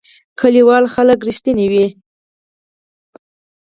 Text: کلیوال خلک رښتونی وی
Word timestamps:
کلیوال 0.39 0.83
خلک 0.93 1.19
رښتونی 1.27 1.65
وی 1.71 1.85